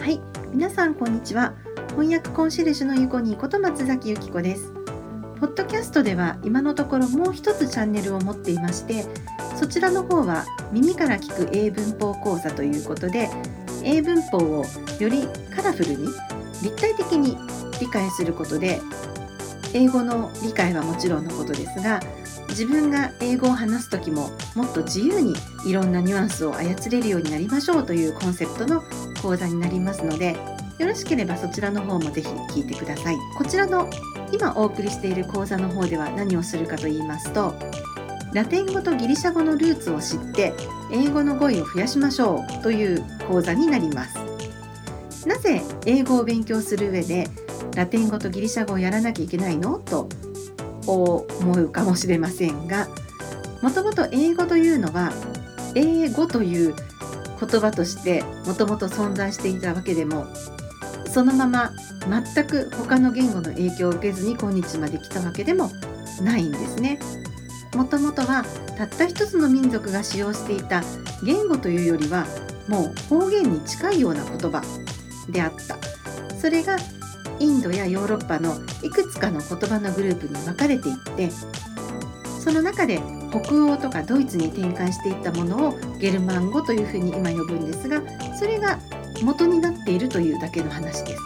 [0.00, 0.18] はい、
[0.50, 1.52] 皆さんこんにちは。
[1.90, 4.72] 翻訳コンシェルジュのゆこにこと松崎由紀子です。
[5.38, 9.04] ポッドキャストでは今のところもう一つチャンネルを持っていまして、
[9.56, 13.28] そちらの方は耳から聞く英文法講座ということで、
[13.84, 14.64] 英文法を
[14.98, 16.06] よりカラフルに
[16.62, 17.36] 立体的に
[17.78, 18.80] 理解することで、
[19.74, 22.00] 英語の理解はもちろんのことですが、
[22.48, 25.34] 自分が英語を話す時ももっと自由に
[25.66, 28.82] いろんなニュアンスを操れるようになりましょうというコンセプトの
[29.22, 30.36] 講座になりますので
[30.78, 33.18] よろしければそちらの方もぜひ聞いてください。
[33.36, 33.88] こちらの
[34.32, 37.54] 今お送りしている講座の方では何をするかと言いますと
[38.32, 40.52] ラテン語とギリシャ語のルーツを知って
[40.92, 44.18] 英語の語彙を増やしましょうという講座になります。
[45.26, 47.28] なぜ英語を勉強する上で
[47.74, 49.78] ラテン語とギリシャ語をやらなきゃいけないの？
[49.78, 50.08] と
[50.86, 52.88] 思うかもしれませんが
[53.62, 55.12] もともと英語というのは
[55.74, 56.74] 英語という
[57.40, 60.26] 言葉としてもともと存在していたわけでも
[61.06, 61.72] そのまま
[62.34, 65.70] 全く他の言語の影響を受けずに今日まで来たわけでも
[66.22, 67.00] ないんですね。
[67.74, 68.44] もともとは
[68.76, 70.82] たった一つの民族が使用していた
[71.22, 72.26] 言語というよりは
[72.68, 74.62] もう方言に近いような言葉
[75.28, 75.78] であった
[76.36, 76.76] それが
[77.38, 81.30] インドやヨーロッパのいくつかの言葉のグループに分かれていって
[82.42, 83.00] その中で
[83.30, 88.02] 北欧とかドイツに転換していったものをゲルマン語というふうに今呼ぶんですが
[88.36, 88.78] それが
[89.22, 91.22] 元になっているというだけの話です。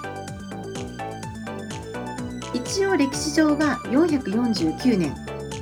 [2.53, 5.15] 一応歴史上は449年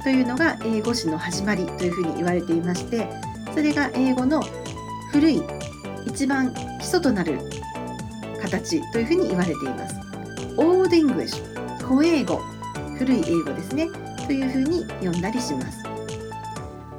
[0.03, 3.09] というのが英語史の始まりというふうに言われていまして
[3.55, 4.43] それが英語の
[5.11, 5.43] 古い
[6.07, 7.39] 一番基礎となる
[8.41, 10.01] 形というふうに言われています。
[10.57, 12.41] Old English 古英語
[12.99, 13.89] 古い英語ですね。
[14.27, 15.92] というふうに呼んだりします。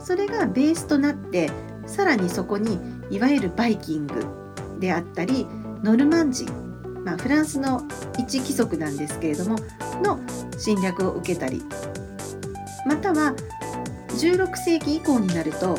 [0.04, 1.50] それがベースとなって
[1.88, 4.26] さらにそこにいわゆるバイキング
[4.80, 5.48] であったり
[5.82, 6.52] ノルマン人、
[7.04, 7.82] まあ、フランスの
[8.20, 9.58] 一貴族なんですけれども
[10.02, 10.20] の
[10.58, 11.62] 侵略を受けたり
[12.86, 13.34] または
[14.10, 15.78] 16世紀以降になると、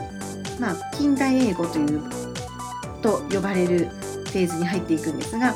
[0.59, 2.03] まあ、近代英語という
[3.03, 5.54] と呼ばれるフェーズに入っていくんですがあ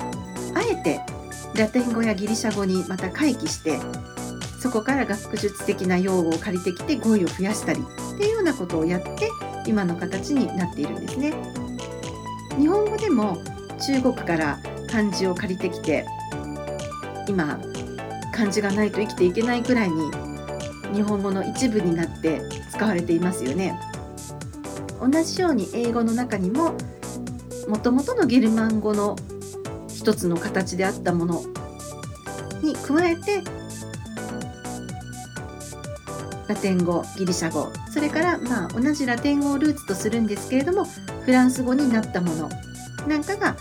[0.70, 1.00] えて
[1.54, 3.80] ラテン語やギリシャ語にまた回帰して
[4.60, 9.30] そこから学術的な用語を借りてきて語彙を増やしたりっていうようなことをやって
[9.66, 11.32] 今の形になっているんですね。
[12.58, 13.38] 日本語でも
[13.78, 14.58] 中国から
[14.90, 16.04] 漢字を借りてきて
[17.28, 17.60] 今
[18.32, 20.10] 漢字がないと生きていけないくらいに
[20.92, 22.40] 日本語の一部になって
[22.72, 23.78] 使われていますよね。
[25.00, 26.74] 同じように英語の中にも
[27.68, 29.14] もともとのゲルマン語の
[29.86, 31.42] 一つの形であったもの
[32.62, 33.42] に加えて
[36.48, 37.70] ラテン語ギリシャ語。
[37.90, 40.84] それからまあ同じラテン語をルーツとするんですけれども
[41.24, 42.48] フランス語になったもの。
[43.06, 43.56] なんかが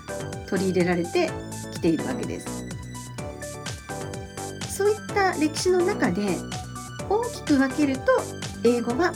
[0.48, 1.30] 取り入れられて
[1.74, 2.66] きているわけです。
[4.70, 6.38] そういった歴史の中で
[7.10, 8.04] 大きく分けると
[8.64, 9.12] 英語は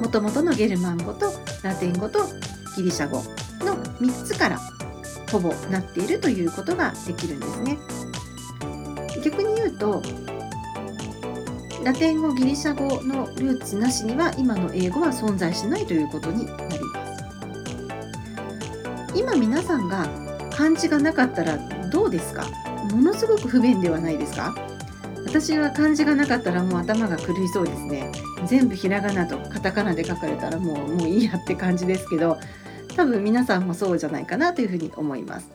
[0.00, 2.20] もともとのゲルマン語とラテン語と
[2.76, 3.18] ギリシャ語
[3.64, 4.60] の3つから
[5.30, 7.78] ほぼなっているということができるんですね。
[9.22, 10.02] 逆に言うと
[11.86, 17.24] ラテン語ギリシャ語のルーツなしには今の英語は存在しないということになります。
[19.14, 20.08] 今皆さんが
[20.50, 21.58] 漢字がなかったら
[21.90, 22.48] どうですか？
[22.90, 24.52] ものすごく不便ではないですか？
[25.26, 28.10] 私は漢字がなかったらもう頭が狂いそうですね。
[28.46, 32.36] 全部ひらがなとカタカナで書かれたらもうもういいやって感じですけど
[32.96, 35.52] 多分皆さんもそうじゃないかなというふうに思います。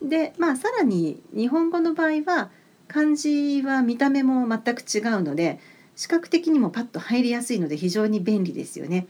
[0.00, 2.50] でまあさらに日本語の場合は
[2.90, 5.60] 漢字は見た目も全く違うので
[5.94, 9.06] 視覚的にもパッと入りやすいので非常に便利ですよね。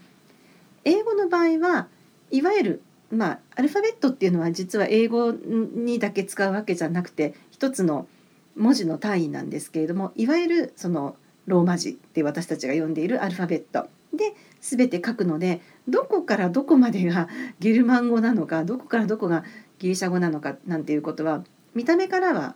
[0.85, 1.87] 英語の場合は
[2.29, 2.81] いわゆる
[3.11, 8.07] まあアルファベットっていうのは実は英語にだけ使うわけじゃなくて一つの
[8.55, 11.15] 文字の単位なんですけれどもいわゆるその
[11.47, 19.43] ローマ字って私たちが呼んでいるアルファベットで全て書くのでどこからどこまでが ゲルマン語なのかどこからどこが
[19.79, 21.43] ギリシャ語なのかなんていうことは
[21.73, 22.55] 見た目からは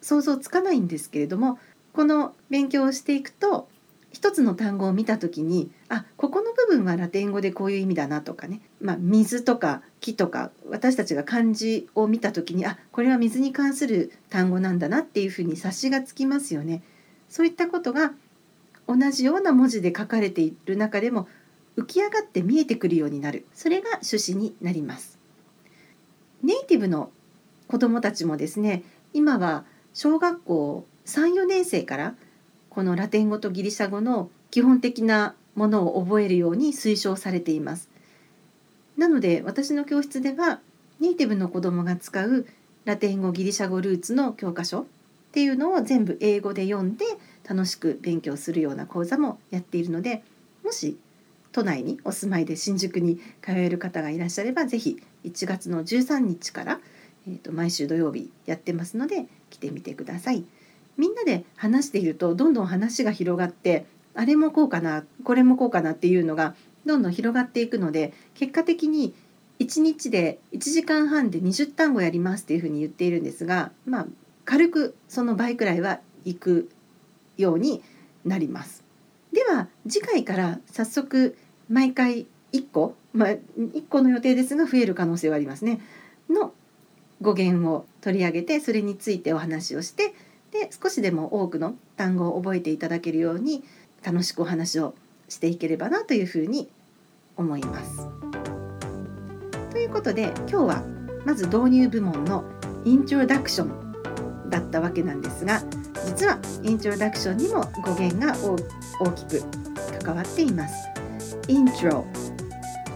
[0.00, 1.58] 想像つかないんですけれども
[1.92, 3.68] この勉強をしていくと
[4.12, 16.82] 一つの単語を見た時にあここの部分はラテン語でこういう意味だなとかね、まあ、水とか木とか私たちが漢字を見た時にあこれは水に関する単語なんだなっていうふうに察しがつきますよね。
[17.28, 18.12] そういったことが
[18.88, 21.28] 同じような文字で書かれている中でも
[21.76, 23.46] 浮き上がって見えてくるようになる。
[23.54, 25.18] それが趣旨になります。
[26.42, 27.10] ネイティブの
[27.68, 28.82] 子どもたちもですね
[29.12, 32.14] 今は小学校34年生から
[32.68, 37.88] このラテン語とギリシャ語の基本的なものを覚えるように推奨されています。
[38.96, 40.60] なので私の教室では
[41.00, 42.46] ネイティブの子どもが使う
[42.84, 44.84] ラテン語ギリシャ語ルーツの教科書っ
[45.32, 47.04] ていうのを全部英語で読んで
[47.48, 50.22] 楽しく勉強するような講座もやっているので
[50.64, 50.98] もし
[51.52, 56.80] 都内にお住まいで新宿に通える方がいらっしゃれば是非1月の13日から、
[57.26, 60.44] えー、と毎週土曜日やってますので来てみてください。
[60.96, 66.54] みんなで話しているとどんどん話が広がってあれもこうかなこれもこうかなっていうのが
[66.84, 69.14] どんどん広がっていくので結果的に
[69.60, 74.06] 1日で1時間半で20単語やりますっていうふうに言っているんですがまあ
[74.44, 76.70] 軽くその倍くらいは行く
[77.36, 77.82] ように
[78.24, 78.84] なります。
[79.32, 81.36] では次回から早速
[81.68, 85.80] 毎回1個、まあ、1個の予定ですが増える可能性はありますね
[86.28, 86.52] の
[87.22, 90.14] 語源を取り上げてそれについてお話をして
[90.52, 93.62] で少しでも多くの単語を覚えていただけるように
[94.02, 94.94] 楽しくお話を
[95.28, 96.68] していければなというふうに
[97.36, 98.08] 思います。
[99.70, 100.84] ということで今日は
[101.24, 102.44] まず導入部門の
[102.84, 105.62] イントロダクションだったわけなんですが
[106.06, 108.34] 実はイントロダクションにも語源が
[109.00, 109.42] 大きく
[110.02, 110.88] 関わっています。
[111.46, 112.06] イントロ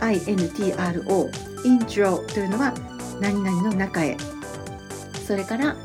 [0.00, 1.30] INTRO
[1.64, 2.74] イントロというのは
[3.20, 4.16] 何々の中へ。
[5.26, 5.76] それから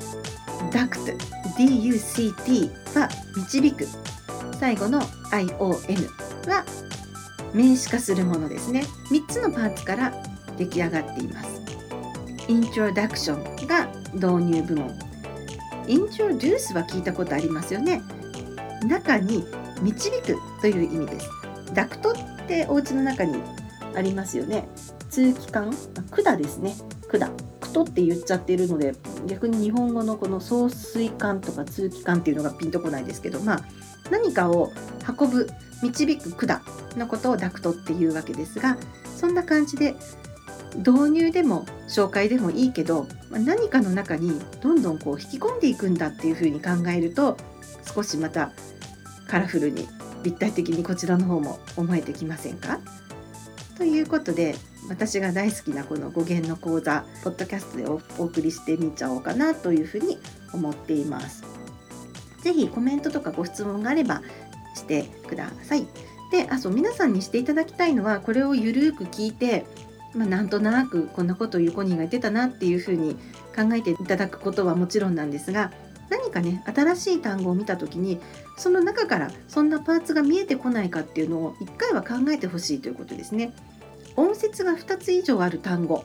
[0.72, 1.12] ダクト
[1.58, 3.88] DUCT は導く。
[4.60, 5.70] 最後の ION
[6.50, 6.66] は
[7.54, 8.86] 名詞化するものですね。
[9.12, 10.14] 3つのパーツから
[10.58, 11.62] 出来上がっています。
[12.48, 15.00] イントロダクションが導入部門。
[15.88, 18.02] イントロデュースは聞いたことありますよね。
[18.88, 19.46] 中に
[19.82, 21.30] 導くという意味です。
[21.74, 22.14] ダクトっ
[22.48, 23.42] てお家の中に
[23.96, 24.68] ありますよね。
[25.10, 25.74] 通気管
[26.24, 26.76] 管ですね。
[27.18, 28.94] 管クトって言っちゃってるので
[29.26, 33.66] 逆に日本語のこの送水管とか通気管っていうのがピンとこないですけどまあ
[34.12, 34.72] 何かを
[35.20, 35.50] 運ぶ
[35.82, 36.62] 導く管
[36.98, 38.78] のことをダクトっていうわけですが
[39.16, 39.96] そんな感じで
[40.76, 47.38] 導入でも紹介でもいいけど何かの中にどんどんこう引き込んでいくんだっていうふうに考えると
[47.96, 48.52] 少しまた
[49.28, 49.88] カラフルに
[50.24, 52.80] 立体的にこちらの方も思えてきませんか？
[53.78, 54.56] ということで
[54.90, 60.18] 私が大好きなこの語源の講座ポッドキャストでお送りしてみちゃおうかなというふうに
[60.52, 61.44] 思っています。
[62.42, 64.22] ぜひコメントとかご質問があれば
[64.76, 65.88] してください。
[66.32, 69.66] であそう皆さんにしていただきたいのはこれをゆるく聞いて、
[70.14, 73.16] まあ、なんとなくこんなことをゆこにが言ってたなっていうふうに
[73.56, 75.72] 考えていただくことはもちろんなんですが
[76.10, 78.20] 何かね新しい単語を見た時に
[78.58, 83.54] その中からそんなパーツが見えてこないかっていうのを一回は考えてほしいということですね。
[84.20, 86.04] 音節が2つ以上ある単語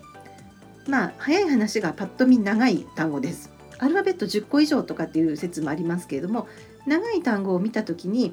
[0.87, 3.51] まあ早い話がパッと見長い単語です。
[3.79, 6.47] アルファベット10個以上とかっていう説もありますけれども
[6.87, 8.33] 長い単語を見た時に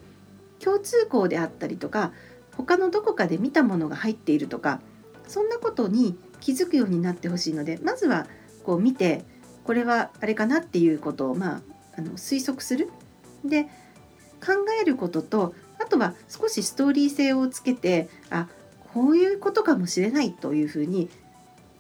[0.60, 2.12] 共通項であったりとか
[2.56, 4.82] 他のどこかで見たものが入っているとか
[5.28, 8.28] そんなことに気づくようになってほしいのでまずは
[8.64, 9.26] こう見て
[9.64, 11.62] これはあれかなっていうことを、まあ、
[11.98, 12.90] あの推測する。
[13.44, 13.64] で
[14.44, 18.48] 考えることとあとは少しストーリー性をつけてあ
[18.94, 21.10] こういうことかもしれないというふうに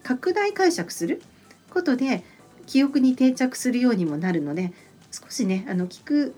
[0.03, 1.21] 拡大解釈する
[1.69, 2.23] ことで
[2.67, 4.71] 記憶に定着するようにもなるので
[5.11, 6.33] 少しねあの聞く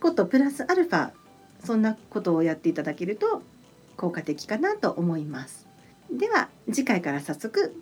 [0.00, 1.10] ことプラスアルファ
[1.64, 3.42] そんなことをやっていただけると
[3.96, 5.66] 効果的かなと思います。
[6.12, 7.74] では次回から早速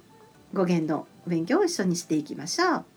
[0.52, 2.93] 語源の勉強を一緒にしていきましょう。